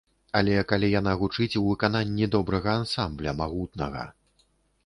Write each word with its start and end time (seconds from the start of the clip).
Але 0.37 0.53
калі 0.71 0.87
яна 0.99 1.13
гучыць 1.19 1.59
у 1.61 1.61
выкананні 1.67 2.31
добрага 2.37 2.71
ансамбля, 2.81 3.35
магутнага. 3.43 4.03